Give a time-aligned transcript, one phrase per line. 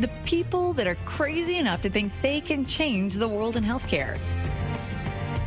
[0.00, 4.18] the people that are crazy enough to think they can change the world in healthcare.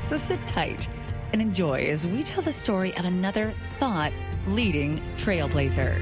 [0.03, 0.87] So sit tight
[1.33, 4.11] and enjoy as we tell the story of another thought
[4.47, 6.01] leading trailblazer.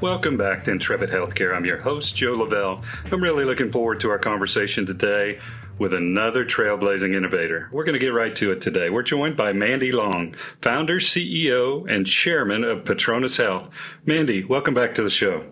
[0.00, 1.56] Welcome back to Intrepid Healthcare.
[1.56, 2.84] I'm your host, Joe Lavelle.
[3.10, 5.40] I'm really looking forward to our conversation today
[5.76, 7.68] with another trailblazing innovator.
[7.72, 8.90] We're going to get right to it today.
[8.90, 13.70] We're joined by Mandy Long, founder, CEO, and chairman of Patronus Health.
[14.06, 15.44] Mandy, welcome back to the show.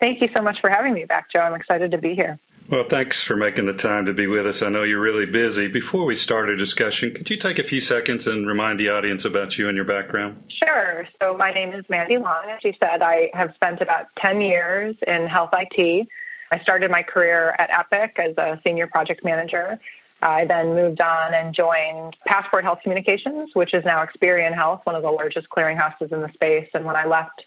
[0.00, 1.42] Thank you so much for having me back, Joe.
[1.42, 2.40] I'm excited to be here.
[2.68, 4.62] Well, thanks for making the time to be with us.
[4.62, 5.68] I know you're really busy.
[5.68, 9.24] Before we start our discussion, could you take a few seconds and remind the audience
[9.24, 10.42] about you and your background?
[10.64, 11.06] Sure.
[11.20, 12.44] So, my name is Mandy Long.
[12.48, 16.08] As you said, I have spent about 10 years in health IT.
[16.50, 19.78] I started my career at Epic as a senior project manager.
[20.22, 24.94] I then moved on and joined Passport Health Communications, which is now Experian Health, one
[24.94, 26.68] of the largest clearinghouses in the space.
[26.74, 27.44] And when I left,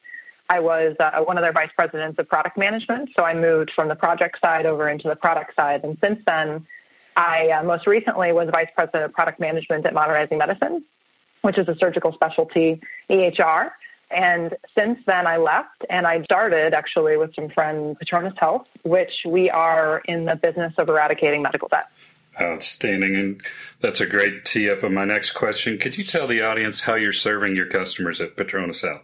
[0.50, 3.10] I was uh, one of their vice presidents of product management.
[3.18, 5.84] So I moved from the project side over into the product side.
[5.84, 6.66] And since then,
[7.16, 10.84] I uh, most recently was vice president of product management at Modernizing Medicine,
[11.42, 13.72] which is a surgical specialty EHR.
[14.12, 19.12] And since then, I left and I started actually with some friends, Patronus Health, which
[19.26, 21.88] we are in the business of eradicating medical debt.
[22.40, 23.16] Outstanding.
[23.16, 23.42] And
[23.80, 25.80] that's a great tee up of my next question.
[25.80, 29.04] Could you tell the audience how you're serving your customers at Patronus Health?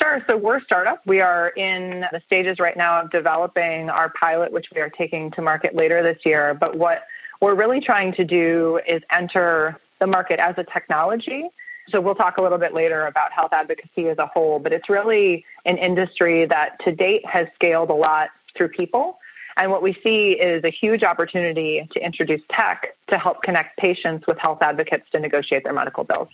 [0.00, 0.22] Sure.
[0.28, 1.00] So we're a startup.
[1.06, 5.30] We are in the stages right now of developing our pilot, which we are taking
[5.32, 6.54] to market later this year.
[6.54, 7.06] But what
[7.40, 11.48] we're really trying to do is enter the market as a technology
[11.90, 14.88] so we'll talk a little bit later about health advocacy as a whole, but it's
[14.88, 19.18] really an industry that to date has scaled a lot through people.
[19.56, 24.26] And what we see is a huge opportunity to introduce tech to help connect patients
[24.26, 26.28] with health advocates to negotiate their medical bills.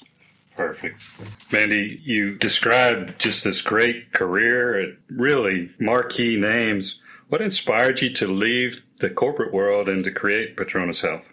[0.57, 1.03] Perfect.
[1.51, 7.01] Mandy, you described just this great career at really marquee names.
[7.29, 11.31] What inspired you to leave the corporate world and to create Patronus Health?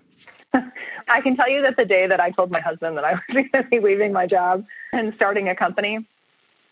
[0.53, 3.21] I can tell you that the day that I told my husband that I was
[3.33, 6.05] going to be leaving my job and starting a company,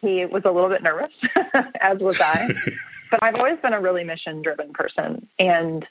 [0.01, 1.13] he was a little bit nervous,
[1.81, 2.53] as was I.
[3.11, 5.27] but I've always been a really mission driven person.
[5.39, 5.85] And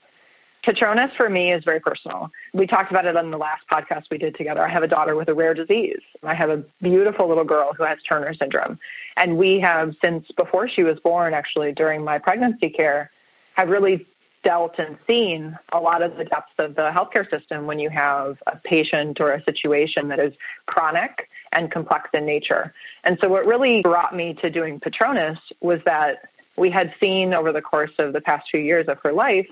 [0.66, 2.32] Patronus for me is very personal.
[2.52, 4.62] We talked about it on the last podcast we did together.
[4.62, 6.00] I have a daughter with a rare disease.
[6.24, 8.80] I have a beautiful little girl who has Turner syndrome.
[9.16, 13.12] And we have, since before she was born, actually, during my pregnancy care,
[13.54, 14.08] have really
[14.42, 18.36] dealt and seen a lot of the depths of the healthcare system when you have
[18.48, 20.34] a patient or a situation that is
[20.66, 22.74] chronic and complex in nature.
[23.04, 27.52] And so, what really brought me to doing Patronus was that we had seen over
[27.52, 29.46] the course of the past few years of her life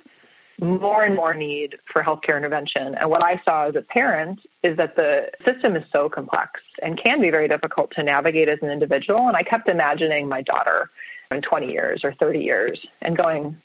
[0.61, 2.95] more and more need for healthcare intervention.
[2.95, 6.97] And what I saw as a parent is that the system is so complex and
[7.03, 9.29] can be very difficult to navigate as an individual.
[9.29, 10.91] And I kept imagining my daughter
[11.31, 13.61] in 20 years or 30 years and going,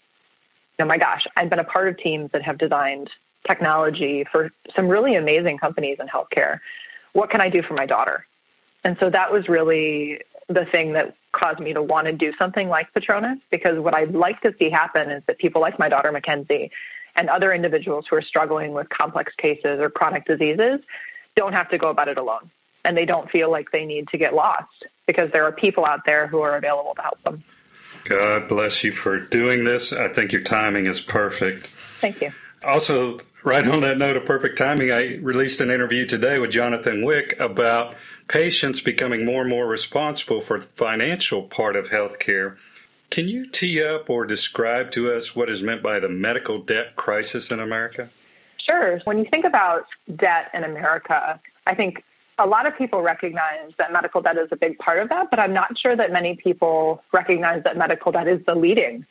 [0.80, 3.10] oh my gosh, I've been a part of teams that have designed
[3.48, 6.60] technology for some really amazing companies in healthcare.
[7.14, 8.26] What can I do for my daughter?
[8.84, 12.70] And so that was really the thing that caused me to want to do something
[12.70, 16.12] like Patronus because what I'd like to see happen is that people like my daughter
[16.12, 16.72] Mackenzie
[17.16, 20.80] and other individuals who are struggling with complex cases or chronic diseases
[21.36, 22.50] don't have to go about it alone.
[22.84, 26.06] And they don't feel like they need to get lost because there are people out
[26.06, 27.44] there who are available to help them.
[28.06, 29.94] God bless you for doing this.
[29.94, 31.70] I think your timing is perfect.
[32.00, 32.32] Thank you.
[32.64, 37.06] Also, right on that note of perfect timing, I released an interview today with Jonathan
[37.06, 37.96] Wick about
[38.30, 42.56] patients becoming more and more responsible for the financial part of healthcare.
[43.10, 46.96] Can you tee up or describe to us what is meant by the medical debt
[46.96, 48.10] crisis in America?
[48.58, 49.02] Sure.
[49.06, 52.04] When you think about debt in America, I think
[52.38, 55.40] a lot of people recognize that medical debt is a big part of that, but
[55.40, 59.06] I'm not sure that many people recognize that medical debt is the leading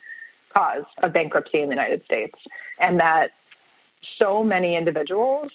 [0.53, 2.39] cause of bankruptcy in the United States
[2.79, 3.31] and that
[4.17, 5.51] so many individuals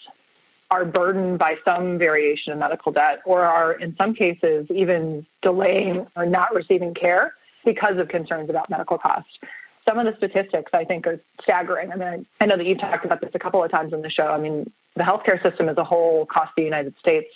[0.75, 6.05] are burdened by some variation of medical debt or are in some cases even delaying
[6.17, 7.35] or not receiving care
[7.65, 9.38] because of concerns about medical costs.
[9.87, 11.93] Some of the statistics I think are staggering.
[11.93, 14.11] I mean, I know that you've talked about this a couple of times on the
[14.11, 14.26] show.
[14.26, 17.29] I mean, the healthcare system as a whole costs the United States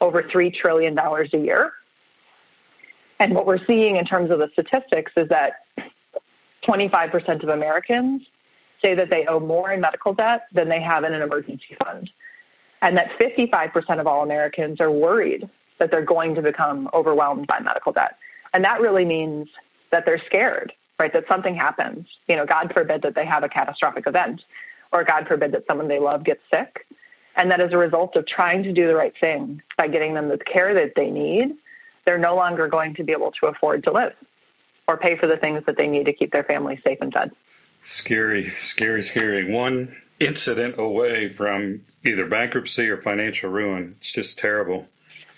[0.00, 1.72] over $3 trillion a year.
[3.20, 5.64] And what we're seeing in terms of the statistics is that
[6.66, 8.22] 25% of Americans
[8.80, 12.08] say that they owe more in medical debt than they have in an emergency fund.
[12.82, 15.48] And that 55% of all Americans are worried
[15.78, 18.16] that they're going to become overwhelmed by medical debt.
[18.52, 19.48] And that really means
[19.90, 21.12] that they're scared, right?
[21.12, 22.06] That something happens.
[22.28, 24.42] You know, God forbid that they have a catastrophic event,
[24.92, 26.86] or God forbid that someone they love gets sick.
[27.36, 30.28] And that as a result of trying to do the right thing by getting them
[30.28, 31.54] the care that they need,
[32.04, 34.14] they're no longer going to be able to afford to live
[34.88, 37.30] or pay for the things that they need to keep their family safe and fed.
[37.84, 39.52] Scary, scary, scary.
[39.52, 43.94] One incident away from either bankruptcy or financial ruin.
[43.98, 44.86] It's just terrible.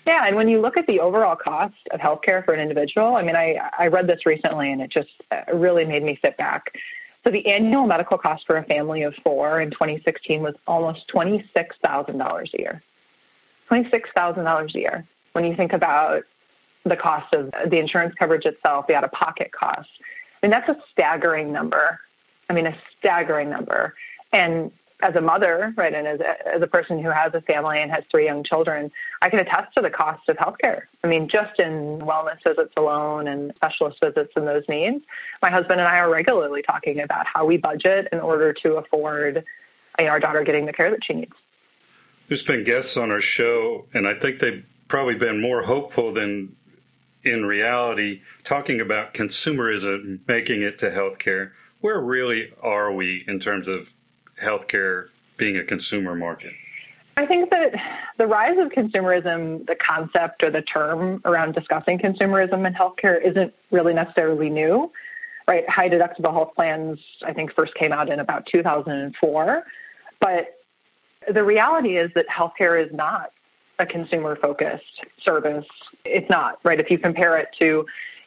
[0.05, 3.21] Yeah, and when you look at the overall cost of healthcare for an individual, I
[3.21, 6.73] mean, I, I read this recently and it just uh, really made me sit back.
[7.23, 12.53] So the annual medical cost for a family of four in 2016 was almost $26,000
[12.53, 12.83] a year.
[13.69, 15.07] $26,000 a year.
[15.33, 16.23] When you think about
[16.83, 19.91] the cost of the insurance coverage itself, the out-of-pocket costs,
[20.41, 21.99] I mean, that's a staggering number.
[22.49, 23.93] I mean, a staggering number.
[24.33, 24.71] And
[25.03, 27.91] as a mother, right, and as a, as a person who has a family and
[27.91, 28.91] has three young children,
[29.21, 30.83] I can attest to the cost of healthcare.
[31.03, 35.03] I mean, just in wellness visits alone and specialist visits and those needs,
[35.41, 39.43] my husband and I are regularly talking about how we budget in order to afford
[39.97, 41.33] you know, our daughter getting the care that she needs.
[42.27, 46.55] There's been guests on our show, and I think they've probably been more hopeful than
[47.23, 51.51] in reality, talking about consumerism making it to healthcare.
[51.81, 53.93] Where really are we in terms of
[54.41, 55.07] healthcare
[55.37, 56.53] being a consumer market?
[57.17, 57.73] I think that
[58.17, 63.53] the rise of consumerism, the concept or the term around discussing consumerism in healthcare isn't
[63.69, 64.91] really necessarily new,
[65.47, 65.67] right?
[65.69, 69.65] High deductible health plans, I think, first came out in about 2004.
[70.19, 70.57] But
[71.27, 73.31] the reality is that healthcare is not
[73.77, 75.65] a consumer focused service.
[76.05, 76.79] It's not, right?
[76.79, 77.85] If you compare it to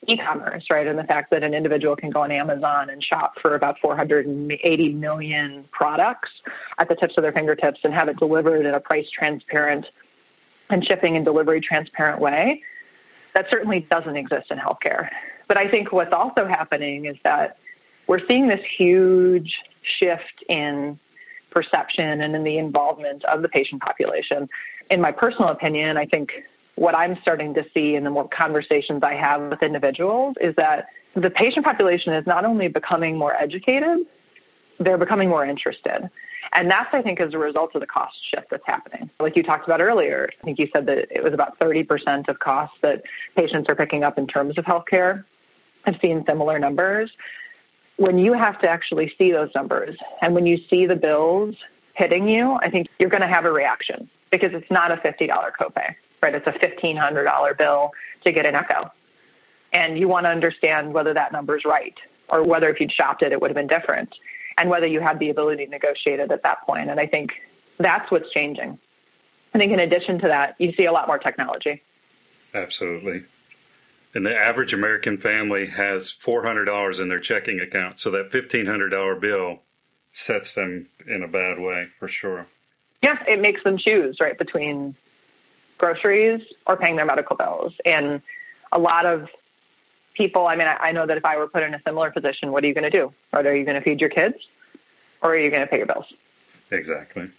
[0.08, 0.86] e-commerce, right?
[0.86, 4.92] And the fact that an individual can go on Amazon and shop for about 480
[4.94, 6.30] million products
[6.78, 9.86] at the tips of their fingertips and have it delivered in a price transparent
[10.70, 12.62] and shipping and delivery transparent way,
[13.34, 15.08] that certainly doesn't exist in healthcare.
[15.48, 17.58] But I think what's also happening is that
[18.06, 19.56] we're seeing this huge
[19.98, 20.98] shift in
[21.50, 24.48] perception and in the involvement of the patient population.
[24.90, 26.32] In my personal opinion, I think
[26.76, 30.88] what I'm starting to see in the more conversations I have with individuals is that
[31.14, 34.06] the patient population is not only becoming more educated,
[34.80, 36.10] they're becoming more interested.
[36.52, 39.10] And that's, I think, as a result of the cost shift that's happening.
[39.18, 42.38] Like you talked about earlier, I think you said that it was about 30% of
[42.38, 43.02] costs that
[43.36, 45.24] patients are picking up in terms of healthcare.
[45.86, 47.10] I've seen similar numbers.
[47.96, 51.54] When you have to actually see those numbers and when you see the bills
[51.94, 55.28] hitting you, I think you're going to have a reaction because it's not a $50
[55.28, 55.94] copay
[56.24, 56.34] right?
[56.34, 57.92] It's a $1,500 bill
[58.24, 58.90] to get an echo.
[59.72, 61.94] And you want to understand whether that number is right
[62.30, 64.12] or whether if you'd shopped it, it would have been different
[64.56, 66.88] and whether you had the ability to negotiate it at that point.
[66.90, 67.32] And I think
[67.78, 68.78] that's what's changing.
[69.52, 71.82] I think in addition to that, you see a lot more technology.
[72.54, 73.24] Absolutely.
[74.14, 77.98] And the average American family has $400 in their checking account.
[77.98, 79.58] So that $1,500 bill
[80.12, 82.46] sets them in a bad way for sure.
[83.02, 84.96] Yeah, it makes them choose, right, between
[85.78, 87.72] groceries or paying their medical bills.
[87.84, 88.22] And
[88.72, 89.28] a lot of
[90.14, 92.64] people, I mean, I, know that if I were put in a similar position, what
[92.64, 93.12] are you going to do?
[93.32, 94.36] Are you going to feed your kids
[95.22, 96.06] or are you going to pay your bills?
[96.70, 97.30] Exactly.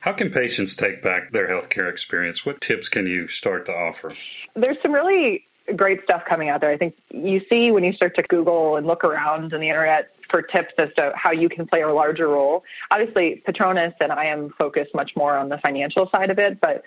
[0.00, 2.44] How can patients take back their healthcare experience?
[2.44, 4.12] What tips can you start to offer?
[4.54, 5.46] There's some really
[5.76, 6.70] great stuff coming out there.
[6.70, 10.10] I think you see when you start to Google and look around on the internet
[10.30, 12.64] for tips as to how you can play a larger role.
[12.90, 16.82] Obviously, Patronus and I am focused much more on the financial side of it, but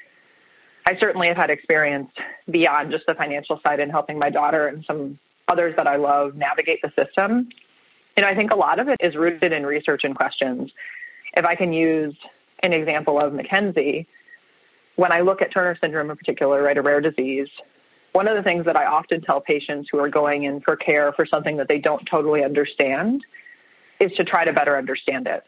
[0.86, 2.12] I certainly have had experience
[2.50, 6.36] beyond just the financial side in helping my daughter and some others that I love
[6.36, 7.50] navigate the system.
[8.16, 10.72] And I think a lot of it is rooted in research and questions.
[11.36, 12.16] If I can use
[12.60, 14.08] an example of Mackenzie,
[14.96, 17.50] when I look at Turner syndrome in particular, right, a rare disease,
[18.14, 21.12] one of the things that I often tell patients who are going in for care
[21.14, 23.24] for something that they don't totally understand
[24.00, 25.44] is to try to better understand it.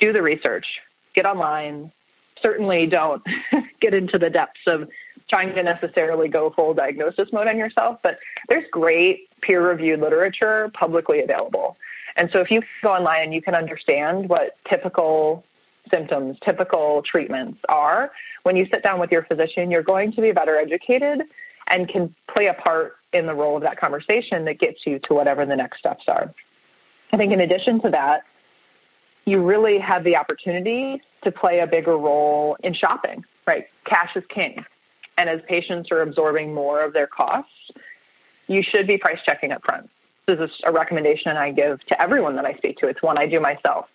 [0.00, 0.66] Do the research,
[1.14, 1.92] get online.
[2.42, 3.22] Certainly don't
[3.80, 4.88] get into the depths of
[5.28, 10.70] trying to necessarily go full diagnosis mode on yourself, but there's great peer reviewed literature
[10.74, 11.76] publicly available.
[12.16, 15.44] And so if you go online and you can understand what typical
[15.90, 18.10] symptoms, typical treatments are,
[18.42, 21.22] when you sit down with your physician, you're going to be better educated
[21.68, 25.14] and can play a part in the role of that conversation that gets you to
[25.14, 26.34] whatever the next steps are.
[27.12, 28.24] I think in addition to that,
[29.24, 33.66] you really have the opportunity to play a bigger role in shopping, right?
[33.84, 34.64] Cash is king.
[35.16, 37.50] And as patients are absorbing more of their costs,
[38.46, 39.90] you should be price checking up front.
[40.26, 42.88] This is a recommendation I give to everyone that I speak to.
[42.88, 43.86] It's one I do myself.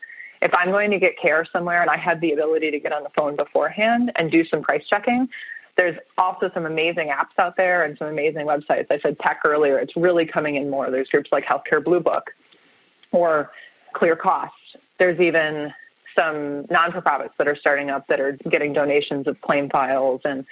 [0.41, 3.03] If I'm going to get care somewhere and I have the ability to get on
[3.03, 5.29] the phone beforehand and do some price checking,
[5.75, 8.87] there's also some amazing apps out there and some amazing websites.
[8.91, 9.79] I said tech earlier.
[9.79, 10.91] It's really coming in more.
[10.91, 12.33] There's groups like Healthcare Blue Book
[13.11, 13.51] or
[13.93, 14.55] Clear Costs.
[14.99, 15.73] There's even
[16.15, 20.45] some non-for-profits that are starting up that are getting donations of claim files and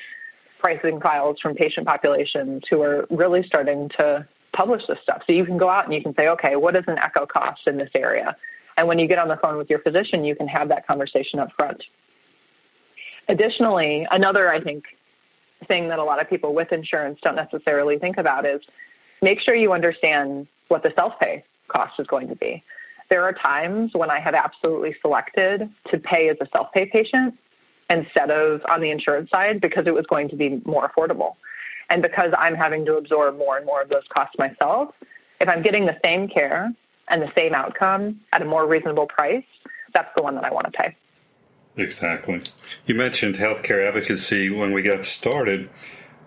[0.60, 5.22] pricing files from patient populations who are really starting to publish this stuff.
[5.28, 7.68] So you can go out and you can say, okay, what is an echo cost
[7.68, 8.36] in this area?
[8.78, 11.40] And when you get on the phone with your physician, you can have that conversation
[11.40, 11.84] up front.
[13.28, 14.86] Additionally, another, I think,
[15.68, 18.62] thing that a lot of people with insurance don't necessarily think about is
[19.22, 22.64] make sure you understand what the self pay cost is going to be.
[23.10, 27.38] There are times when I have absolutely selected to pay as a self pay patient
[27.90, 31.36] instead of on the insurance side because it was going to be more affordable.
[31.90, 34.96] And because I'm having to absorb more and more of those costs myself,
[35.42, 36.72] if I'm getting the same care
[37.10, 39.44] and the same outcome at a more reasonable price,
[39.94, 40.96] that's the one that I want to pay.
[41.78, 42.42] Exactly.
[42.86, 45.70] You mentioned healthcare advocacy when we got started.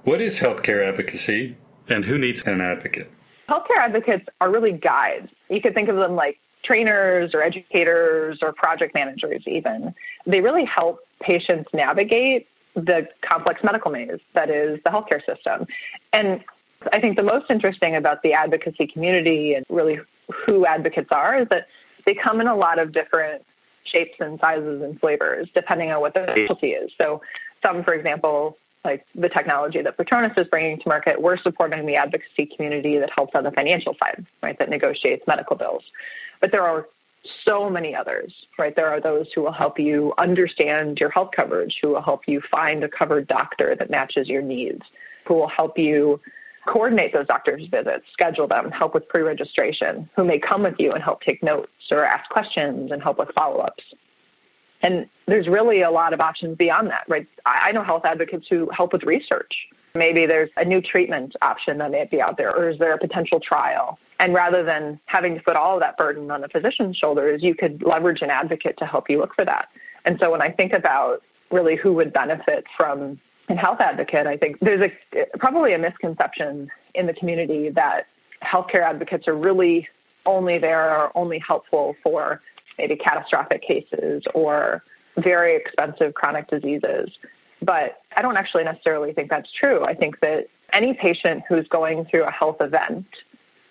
[0.05, 1.57] What is healthcare advocacy
[1.89, 3.11] and who needs an advocate?
[3.49, 5.31] Healthcare advocates are really guides.
[5.51, 9.95] You could think of them like trainers or educators or project managers, even.
[10.27, 15.67] They really help patients navigate the complex medical maze that is the healthcare system.
[16.13, 16.43] And
[16.93, 20.01] I think the most interesting about the advocacy community and really
[20.47, 21.69] who advocates are is that
[22.07, 23.45] they come in a lot of different
[23.85, 26.91] shapes and sizes and flavors depending on what the specialty is.
[27.01, 27.23] So
[27.65, 31.97] some, for example, like the technology that Patronus is bringing to market, we're supporting the
[31.97, 35.83] advocacy community that helps on the financial side, right, that negotiates medical bills.
[36.41, 36.87] But there are
[37.47, 38.77] so many others, right?
[38.77, 42.43] There are those who will help you understand your health coverage, who will help you
[42.51, 44.83] find a covered doctor that matches your needs,
[45.25, 46.21] who will help you
[46.67, 51.03] coordinate those doctor's visits, schedule them, help with pre-registration, who may come with you and
[51.03, 53.85] help take notes or ask questions and help with follow-ups.
[54.83, 57.27] And there's really a lot of options beyond that, right?
[57.47, 59.53] I know health advocates who help with research.
[59.95, 62.99] Maybe there's a new treatment option that may be out there, or is there a
[62.99, 63.99] potential trial?
[64.19, 67.55] And rather than having to put all of that burden on the physician's shoulders, you
[67.55, 69.69] could leverage an advocate to help you look for that.
[70.05, 74.37] And so when I think about really who would benefit from a health advocate, I
[74.37, 78.07] think there's a, probably a misconception in the community that
[78.43, 79.89] healthcare advocates are really
[80.27, 82.41] only there or only helpful for
[82.79, 84.83] maybe catastrophic cases or
[85.17, 87.11] very expensive chronic diseases.
[87.63, 89.85] But I don't actually necessarily think that's true.
[89.85, 93.07] I think that any patient who's going through a health event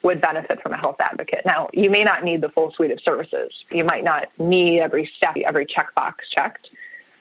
[0.03, 1.45] would benefit from a health advocate.
[1.45, 3.51] Now, you may not need the full suite of services.
[3.72, 6.69] You might not need every step, every checkbox checked.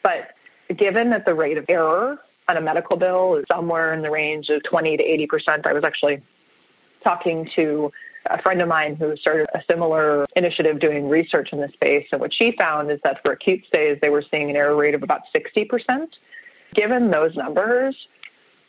[0.02, 0.30] But
[0.76, 4.48] given that the rate of error on a medical bill is somewhere in the range
[4.48, 6.22] of 20 to 80%, I was actually
[7.04, 7.92] talking to
[8.26, 12.06] a friend of mine who started a similar initiative doing research in this space.
[12.12, 14.94] And what she found is that for acute stays, they were seeing an error rate
[14.94, 16.08] of about 60%.
[16.74, 17.96] Given those numbers,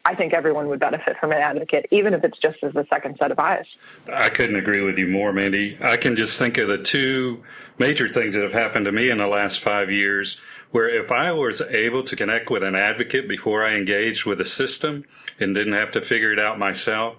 [0.05, 3.17] I think everyone would benefit from an advocate, even if it's just as a second
[3.21, 3.65] set of eyes.
[4.11, 5.77] I couldn't agree with you more, Mandy.
[5.81, 7.43] I can just think of the two
[7.77, 10.39] major things that have happened to me in the last five years
[10.71, 14.45] where if I was able to connect with an advocate before I engaged with a
[14.45, 15.05] system
[15.39, 17.15] and didn't have to figure it out myself,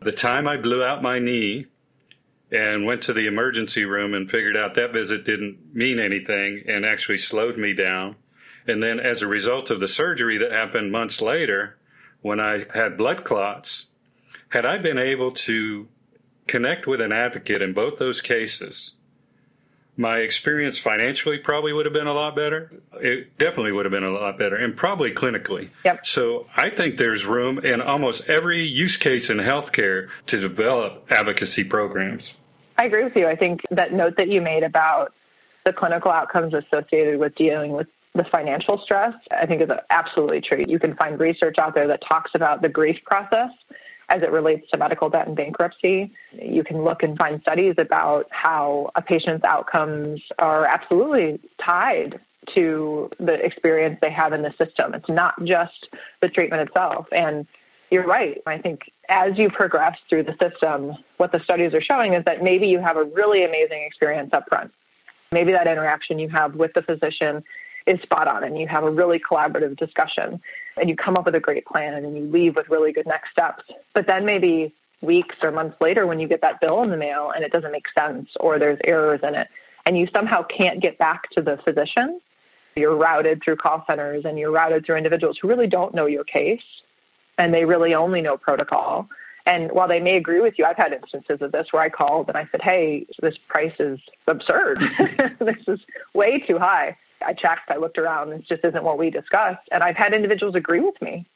[0.00, 1.66] the time I blew out my knee
[2.54, 6.86] and went to the emergency room and figured out that visit didn't mean anything and
[6.86, 8.14] actually slowed me down.
[8.66, 11.76] And then as a result of the surgery that happened months later,
[12.22, 13.86] when I had blood clots,
[14.48, 15.88] had I been able to
[16.46, 18.92] connect with an advocate in both those cases,
[19.96, 22.72] my experience financially probably would have been a lot better.
[22.94, 25.70] It definitely would have been a lot better, and probably clinically.
[25.84, 26.06] Yep.
[26.06, 31.64] So I think there's room in almost every use case in healthcare to develop advocacy
[31.64, 32.34] programs.
[32.76, 33.26] I agree with you.
[33.26, 35.12] I think that note that you made about
[35.64, 40.64] the clinical outcomes associated with dealing with the financial stress, I think is absolutely true.
[40.66, 43.50] You can find research out there that talks about the grief process
[44.08, 46.12] as it relates to medical debt and bankruptcy.
[46.32, 52.20] You can look and find studies about how a patient's outcomes are absolutely tied
[52.54, 54.94] to the experience they have in the system.
[54.94, 55.88] It's not just
[56.20, 57.06] the treatment itself.
[57.10, 57.46] And
[57.90, 58.42] you're right.
[58.46, 62.42] I think as you progress through the system, what the studies are showing is that
[62.42, 64.72] maybe you have a really amazing experience up front.
[65.32, 67.42] Maybe that interaction you have with the physician
[67.86, 70.40] is spot on and you have a really collaborative discussion
[70.76, 73.30] and you come up with a great plan and you leave with really good next
[73.30, 73.64] steps.
[73.92, 77.30] But then maybe weeks or months later when you get that bill in the mail
[77.30, 79.48] and it doesn't make sense or there's errors in it
[79.84, 82.20] and you somehow can't get back to the physician,
[82.74, 86.24] you're routed through call centers and you're routed through individuals who really don't know your
[86.24, 86.62] case
[87.38, 89.08] and they really only know protocol.
[89.46, 92.28] And while they may agree with you, I've had instances of this where I called
[92.28, 94.78] and I said, hey, this price is absurd.
[95.38, 95.80] this is
[96.14, 96.96] way too high.
[97.24, 99.68] I checked, I looked around, this just isn't what we discussed.
[99.70, 101.26] And I've had individuals agree with me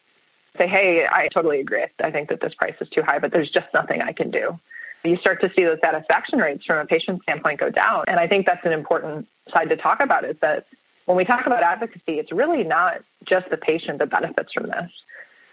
[0.58, 1.84] say, hey, I totally agree.
[2.00, 4.58] I think that this price is too high, but there's just nothing I can do.
[5.04, 8.04] You start to see those satisfaction rates from a patient standpoint go down.
[8.08, 10.66] And I think that's an important side to talk about is that
[11.06, 14.90] when we talk about advocacy, it's really not just the patient that benefits from this.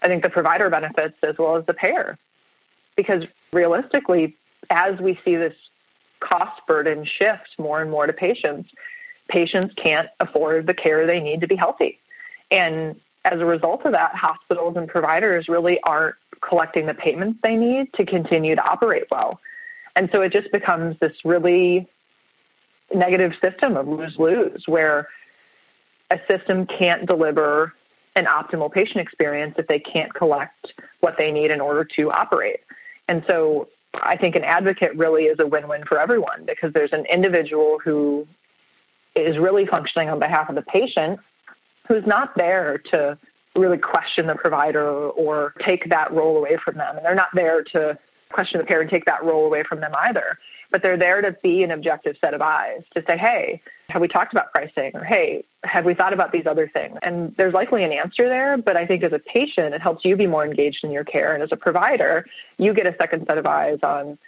[0.06, 2.16] I think the provider benefits as well as the payer.
[2.94, 4.36] Because realistically,
[4.70, 5.56] as we see this
[6.20, 8.70] cost burden shift more and more to patients,
[9.28, 11.98] patients can't afford the care they need to be healthy.
[12.52, 12.94] And
[13.24, 17.92] as a result of that, hospitals and providers really aren't collecting the payments they need
[17.94, 19.40] to continue to operate well.
[19.96, 21.88] And so it just becomes this really
[22.94, 25.08] negative system of lose lose where
[26.12, 27.74] a system can't deliver
[28.16, 32.60] an optimal patient experience if they can't collect what they need in order to operate.
[33.06, 36.92] And so I think an advocate really is a win win for everyone because there's
[36.92, 38.26] an individual who
[39.14, 41.20] is really functioning on behalf of the patient
[41.86, 43.16] who's not there to
[43.54, 46.96] really question the provider or take that role away from them.
[46.96, 47.98] And they're not there to
[48.30, 50.38] question the payer and take that role away from them either.
[50.70, 54.08] But they're there to be an objective set of eyes to say, hey, have we
[54.08, 54.90] talked about pricing?
[54.94, 56.98] Or hey, have we thought about these other things?
[57.02, 60.16] And there's likely an answer there, but I think as a patient, it helps you
[60.16, 61.34] be more engaged in your care.
[61.34, 62.26] And as a provider,
[62.58, 64.18] you get a second set of eyes on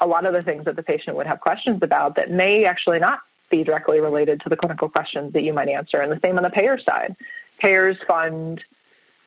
[0.00, 2.98] a lot of the things that the patient would have questions about that may actually
[2.98, 3.20] not
[3.50, 6.00] be directly related to the clinical questions that you might answer.
[6.00, 7.14] And the same on the payer side.
[7.58, 8.62] Payers fund,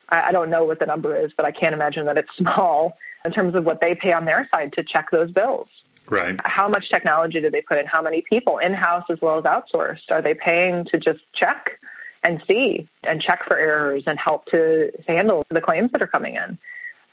[0.09, 3.31] I don't know what the number is, but I can't imagine that it's small in
[3.31, 5.67] terms of what they pay on their side to check those bills.
[6.09, 6.39] Right.
[6.45, 7.85] How much technology do they put in?
[7.85, 10.09] How many people in house as well as outsourced?
[10.09, 11.79] Are they paying to just check
[12.23, 16.35] and see and check for errors and help to handle the claims that are coming
[16.35, 16.57] in?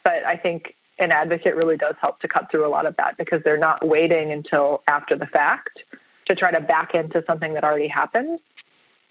[0.05, 3.17] But I think an advocate really does help to cut through a lot of that
[3.17, 5.81] because they're not waiting until after the fact
[6.27, 8.39] to try to back into something that already happened,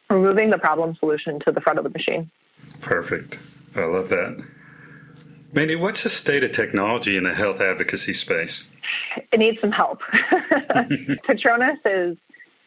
[0.10, 2.31] removing the problem solution to the front of the machine.
[2.79, 3.39] Perfect.
[3.75, 4.43] I love that.
[5.53, 8.67] Mandy, what's the state of technology in the health advocacy space?
[9.31, 10.01] It needs some help.
[11.27, 12.17] Patronus is,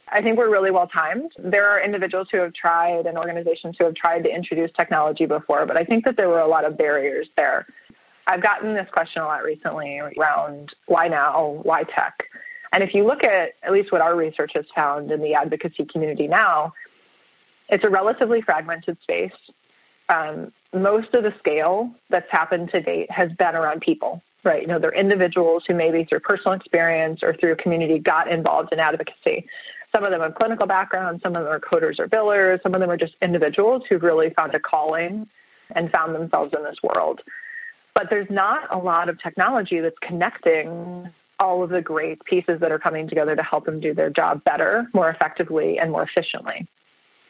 [0.08, 1.32] I think we're really well timed.
[1.36, 5.66] There are individuals who have tried and organizations who have tried to introduce technology before,
[5.66, 7.66] but I think that there were a lot of barriers there.
[8.28, 12.22] I've gotten this question a lot recently around why now, why tech?
[12.72, 15.86] And if you look at at least what our research has found in the advocacy
[15.86, 16.72] community now,
[17.68, 19.32] it's a relatively fragmented space.
[20.08, 24.62] Um, most of the scale that's happened to date has been around people, right?
[24.62, 28.78] You know, they're individuals who maybe through personal experience or through community got involved in
[28.80, 29.46] advocacy.
[29.94, 32.80] Some of them have clinical backgrounds, some of them are coders or billers, some of
[32.80, 35.28] them are just individuals who've really found a calling
[35.74, 37.22] and found themselves in this world.
[37.94, 41.08] But there's not a lot of technology that's connecting
[41.38, 44.42] all of the great pieces that are coming together to help them do their job
[44.44, 46.66] better, more effectively, and more efficiently.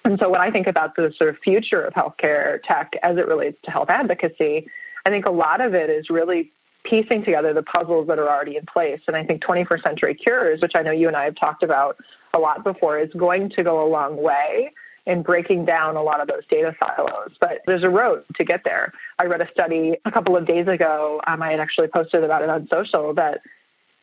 [0.06, 3.26] And so when I think about the sort of future of healthcare tech as it
[3.26, 4.68] relates to health advocacy,
[5.04, 6.52] I think a lot of it is really
[6.84, 9.00] piecing together the puzzles that are already in place.
[9.08, 11.96] And I think 21st Century Cures, which I know you and I have talked about
[12.34, 14.72] a lot before, is going to go a long way
[15.06, 17.32] in breaking down a lot of those data silos.
[17.40, 18.92] But there's a road to get there.
[19.18, 21.20] I read a study a couple of days ago.
[21.26, 23.40] Um, I had actually posted about it on social that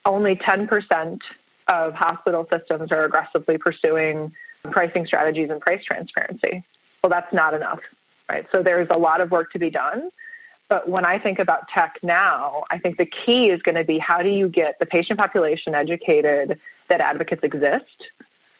[0.06, 1.20] only 10%
[1.70, 4.34] of hospital systems are aggressively pursuing
[4.72, 6.64] pricing strategies and price transparency.
[7.04, 7.80] Well, that's not enough,
[8.30, 8.48] right?
[8.52, 10.10] So there's a lot of work to be done.
[10.70, 13.98] But when I think about tech now, I think the key is going to be
[14.00, 17.86] how do you get the patient population educated that advocates exist,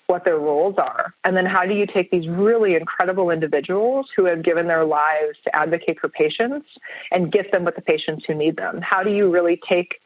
[0.08, 4.26] what their roles are, and then how do you take these really incredible individuals who
[4.26, 6.68] have given their lives to advocate for patients
[7.12, 8.82] and get them with the patients who need them?
[8.82, 10.02] How do you really take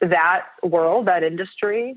[0.00, 1.96] that world, that industry,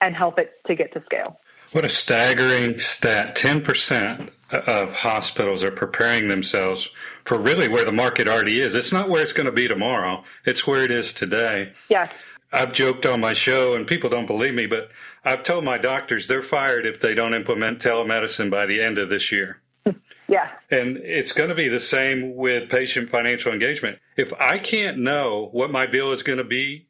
[0.00, 1.38] and help it to get to scale.
[1.72, 3.34] What a staggering stat.
[3.34, 6.90] 10% of hospitals are preparing themselves
[7.24, 8.74] for really where the market already is.
[8.74, 11.72] It's not where it's going to be tomorrow, it's where it is today.
[11.88, 12.12] Yes.
[12.52, 14.90] I've joked on my show, and people don't believe me, but
[15.24, 19.08] I've told my doctors they're fired if they don't implement telemedicine by the end of
[19.08, 19.60] this year.
[20.28, 20.50] Yeah.
[20.70, 23.98] And it's going to be the same with patient financial engagement.
[24.16, 26.86] If I can't know what my bill is going to be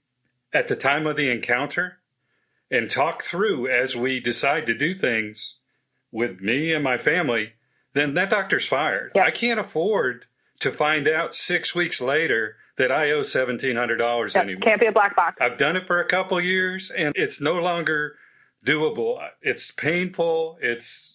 [0.53, 1.99] at the time of the encounter
[2.73, 5.57] and talk through as we decide to do things
[6.11, 7.53] with me and my family,
[7.93, 9.13] then that doctor's fired.
[9.17, 10.25] I can't afford
[10.61, 14.45] to find out six weeks later that I owe seventeen hundred dollars yep.
[14.45, 14.63] anymore.
[14.63, 15.37] Can't be a black box.
[15.41, 18.17] I've done it for a couple years, and it's no longer
[18.65, 19.23] doable.
[19.43, 20.59] It's painful.
[20.63, 21.13] It's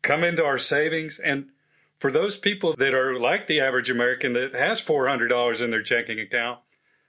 [0.00, 1.50] come into our savings, and
[1.98, 6.20] for those people that are like the average American that has $400 in their checking
[6.20, 6.60] account,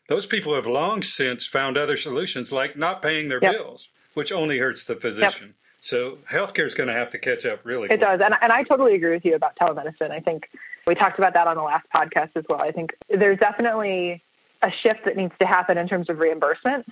[0.07, 3.53] those people have long since found other solutions like not paying their yep.
[3.53, 5.47] bills, which only hurts the physician.
[5.47, 5.55] Yep.
[5.81, 7.89] So healthcare is going to have to catch up really.
[7.91, 8.19] It does.
[8.21, 10.11] And, and I totally agree with you about telemedicine.
[10.11, 10.49] I think
[10.87, 12.61] we talked about that on the last podcast as well.
[12.61, 14.23] I think there's definitely
[14.61, 16.87] a shift that needs to happen in terms of reimbursement.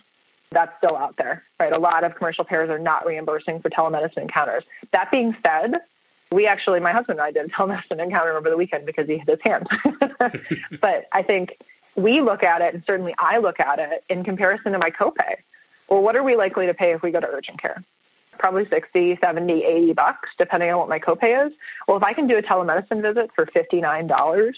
[0.52, 1.73] That's still out there, right?
[1.73, 4.63] A lot of commercial payers are not reimbursing for telemedicine encounters.
[4.91, 5.78] That being said,
[6.32, 9.17] we actually, my husband and I did a telemedicine encounter over the weekend because he
[9.17, 9.67] hit his hand.
[10.82, 11.58] but I think
[11.95, 15.36] we look at it, and certainly I look at it in comparison to my copay.
[15.89, 17.84] Well, what are we likely to pay if we go to urgent care?
[18.43, 21.53] probably 60, 70, 80 bucks, depending on what my copay is.
[21.88, 24.53] Well, if I can do a telemedicine visit for $59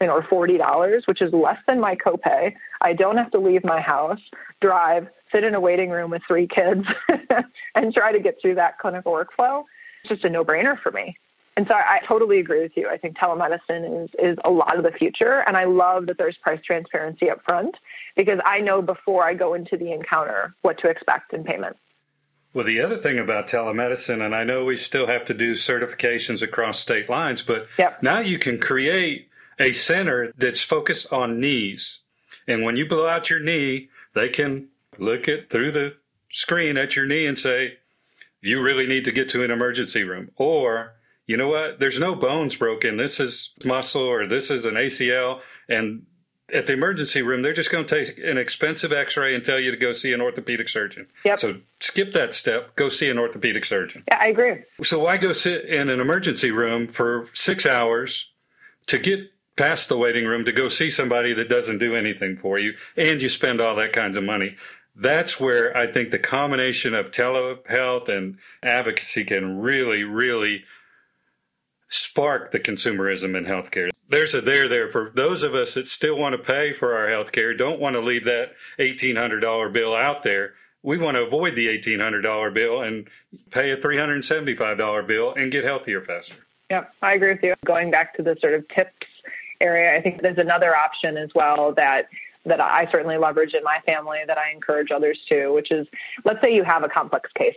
[0.00, 4.20] or $40, which is less than my copay, I don't have to leave my house,
[4.60, 6.86] drive, sit in a waiting room with three kids,
[7.74, 9.64] and try to get through that clinical workflow.
[10.04, 11.16] It's just a no brainer for me.
[11.58, 12.88] And so I totally agree with you.
[12.88, 15.42] I think telemedicine is, is a lot of the future.
[15.44, 17.74] And I love that there's price transparency up front
[18.14, 21.76] because I know before I go into the encounter what to expect in payment.
[22.54, 26.42] Well, the other thing about telemedicine, and I know we still have to do certifications
[26.42, 28.04] across state lines, but yep.
[28.04, 32.02] now you can create a center that's focused on knees.
[32.46, 35.96] And when you blow out your knee, they can look at through the
[36.30, 37.78] screen at your knee and say,
[38.42, 40.30] you really need to get to an emergency room.
[40.36, 40.94] Or,
[41.28, 41.78] you know what?
[41.78, 42.96] There's no bones broken.
[42.96, 45.40] This is muscle or this is an ACL.
[45.68, 46.06] And
[46.52, 49.70] at the emergency room, they're just going to take an expensive x-ray and tell you
[49.70, 51.06] to go see an orthopedic surgeon.
[51.26, 51.38] Yep.
[51.38, 54.04] So skip that step, go see an orthopedic surgeon.
[54.08, 54.64] Yeah, I agree.
[54.82, 58.26] So why go sit in an emergency room for 6 hours
[58.86, 62.58] to get past the waiting room to go see somebody that doesn't do anything for
[62.58, 64.56] you and you spend all that kinds of money?
[64.96, 70.64] That's where I think the combination of telehealth and advocacy can really really
[71.88, 76.16] spark the consumerism in healthcare there's a there there for those of us that still
[76.16, 80.54] want to pay for our healthcare, don't want to leave that $1,800 bill out there.
[80.82, 83.08] We want to avoid the $1,800 bill and
[83.50, 86.36] pay a $375 bill and get healthier faster.
[86.70, 87.54] Yep, I agree with you.
[87.64, 89.06] Going back to the sort of tips
[89.60, 92.08] area, I think there's another option as well that
[92.44, 95.86] that I certainly leverage in my family that I encourage others to, which is
[96.24, 97.56] let's say you have a complex case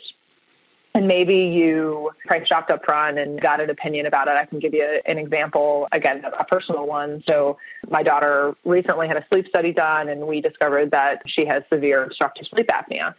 [0.93, 4.31] and maybe you price shopped up front and got an opinion about it.
[4.31, 7.23] I can give you an example, again, a personal one.
[7.27, 7.57] So
[7.89, 12.03] my daughter recently had a sleep study done and we discovered that she has severe
[12.03, 13.15] obstructive sleep apnea.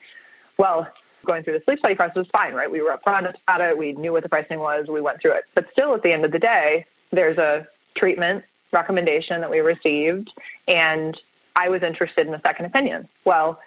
[0.58, 0.86] Well,
[1.24, 2.70] going through the sleep study process was fine, right?
[2.70, 3.78] We were upfront about it.
[3.78, 4.88] We knew what the pricing was.
[4.88, 5.44] We went through it.
[5.54, 10.30] But still, at the end of the day, there's a treatment recommendation that we received,
[10.66, 11.18] and
[11.54, 13.08] I was interested in a second opinion.
[13.24, 13.60] Well,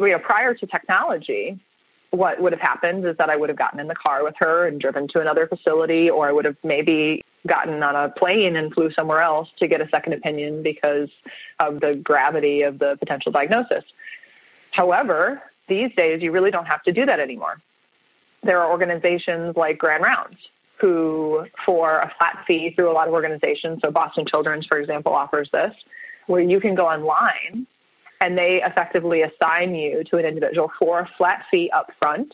[0.00, 1.60] you know, prior to technology,
[2.12, 4.66] what would have happened is that I would have gotten in the car with her
[4.66, 8.72] and driven to another facility, or I would have maybe gotten on a plane and
[8.72, 11.08] flew somewhere else to get a second opinion because
[11.58, 13.82] of the gravity of the potential diagnosis.
[14.72, 17.60] However, these days you really don't have to do that anymore.
[18.42, 20.36] There are organizations like Grand Rounds
[20.76, 25.14] who, for a flat fee through a lot of organizations, so Boston Children's, for example,
[25.14, 25.72] offers this,
[26.26, 27.66] where you can go online
[28.22, 32.32] and they effectively assign you to an individual for a flat fee up front,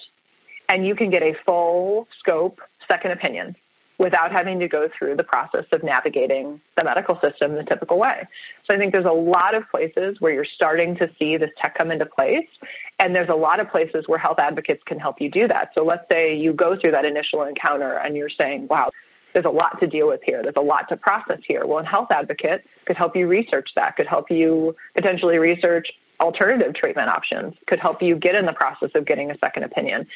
[0.68, 3.56] and you can get a full scope second opinion
[3.96, 8.22] without having to go through the process of navigating the medical system the typical way.
[8.66, 11.76] So I think there's a lot of places where you're starting to see this tech
[11.76, 12.46] come into place.
[13.00, 15.72] And there's a lot of places where health advocates can help you do that.
[15.74, 18.90] So let's say you go through that initial encounter and you're saying, wow,
[19.32, 20.42] there's a lot to deal with here.
[20.42, 21.66] There's a lot to process here.
[21.66, 25.88] Well, a health advocate could help you research that, could help you potentially research
[26.20, 30.06] alternative treatment options, could help you get in the process of getting a second opinion.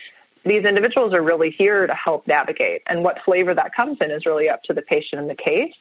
[0.45, 2.83] These individuals are really here to help navigate.
[2.87, 5.75] And what flavor that comes in is really up to the patient and the case.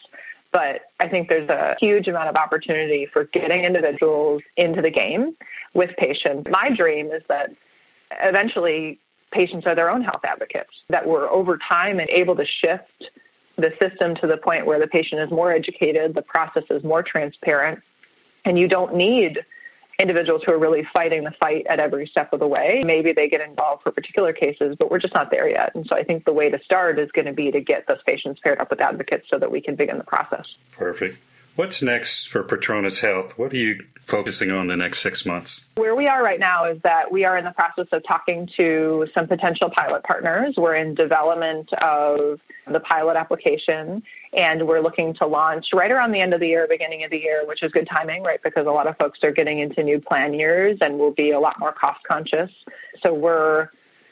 [0.51, 5.35] But I think there's a huge amount of opportunity for getting individuals into the game
[5.73, 6.49] with patients.
[6.51, 7.51] My dream is that
[8.21, 8.99] eventually
[9.31, 13.09] patients are their own health advocates, that we're over time and able to shift
[13.57, 17.03] the system to the point where the patient is more educated, the process is more
[17.03, 17.81] transparent,
[18.45, 19.45] and you don't need
[19.99, 22.81] individuals who are really fighting the fight at every step of the way.
[22.83, 25.75] Maybe they get involved for particular cases, but we're just not there yet.
[25.75, 28.01] And so I think the way to start is going to be to get those
[28.05, 30.47] patients paired up with advocates so that we can begin the process.
[30.71, 31.21] Perfect.
[31.61, 33.37] What's next for Patronus Health?
[33.37, 35.67] What are you focusing on the next six months?
[35.75, 39.07] Where we are right now is that we are in the process of talking to
[39.13, 40.55] some potential pilot partners.
[40.57, 44.01] We're in development of the pilot application
[44.33, 47.19] and we're looking to launch right around the end of the year, beginning of the
[47.19, 48.41] year, which is good timing, right?
[48.41, 51.39] Because a lot of folks are getting into new plan years and will be a
[51.39, 52.49] lot more cost conscious.
[53.03, 53.69] So we're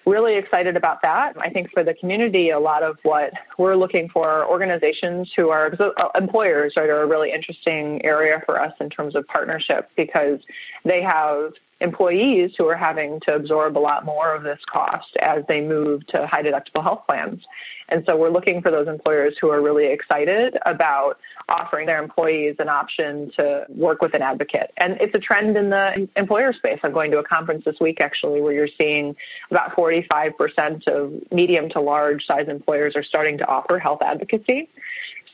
[0.09, 1.35] really excited about that.
[1.39, 5.49] I think for the community, a lot of what we're looking for are organizations who
[5.49, 10.39] are uh, employers are a really interesting area for us in terms of partnership because
[10.83, 15.43] they have employees who are having to absorb a lot more of this cost as
[15.47, 17.43] they move to high deductible health plans.
[17.89, 22.55] And so we're looking for those employers who are really excited about offering their employees
[22.59, 24.71] an option to work with an advocate.
[24.77, 26.79] And it's a trend in the employer space.
[26.83, 29.15] I'm going to a conference this week actually where you're seeing
[29.49, 34.69] about 45% of medium to large size employers are starting to offer health advocacy.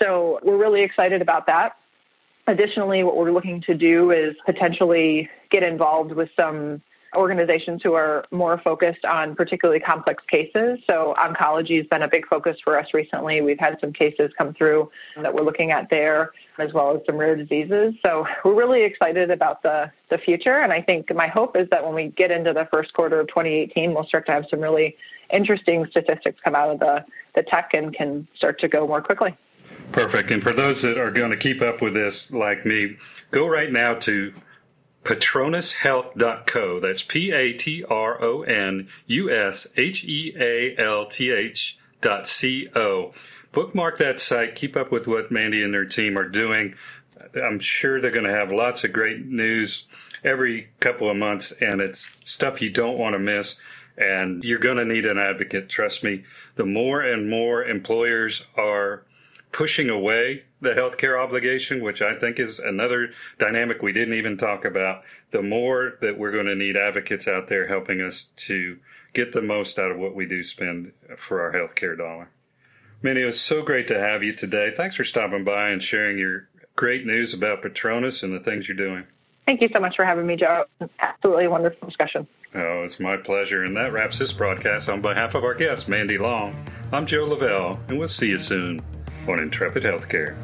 [0.02, 1.76] So we're really excited about that.
[2.48, 6.82] Additionally, what we're looking to do is potentially get involved with some
[7.16, 10.80] organizations who are more focused on particularly complex cases.
[10.88, 13.42] So oncology has been a big focus for us recently.
[13.42, 17.18] We've had some cases come through that we're looking at there, as well as some
[17.18, 17.96] rare diseases.
[18.06, 20.60] So we're really excited about the, the future.
[20.60, 23.28] And I think my hope is that when we get into the first quarter of
[23.28, 24.98] 2018, we'll start to have some really
[25.32, 29.36] interesting statistics come out of the, the tech and can start to go more quickly.
[29.96, 30.30] Perfect.
[30.32, 32.98] And for those that are going to keep up with this like me,
[33.32, 34.34] go right now to
[35.06, 36.82] patronushealth.co.
[36.82, 41.78] That's P A T R O N U S H E A L T H
[42.02, 43.14] dot C O.
[43.54, 44.56] Bookmark that site.
[44.56, 46.76] Keep up with what Mandy and their team are doing.
[47.34, 49.86] I'm sure they're going to have lots of great news
[50.26, 53.56] every couple of months, and it's stuff you don't want to miss.
[53.98, 55.70] And you're going to need an advocate.
[55.70, 56.26] Trust me.
[56.56, 59.05] The more and more employers are
[59.56, 64.66] pushing away the healthcare obligation, which I think is another dynamic we didn't even talk
[64.66, 68.78] about, the more that we're going to need advocates out there helping us to
[69.14, 72.30] get the most out of what we do spend for our healthcare dollar.
[73.02, 74.74] Mandy, it was so great to have you today.
[74.76, 78.76] Thanks for stopping by and sharing your great news about Patronus and the things you're
[78.76, 79.06] doing.
[79.46, 80.66] Thank you so much for having me, Joe.
[81.00, 82.28] Absolutely wonderful discussion.
[82.56, 83.64] Oh, it's my pleasure.
[83.64, 86.54] And that wraps this broadcast on behalf of our guest, Mandy Long.
[86.92, 88.82] I'm Joe Lavelle, and we'll see you soon
[89.28, 90.36] on Intrepid Healthcare.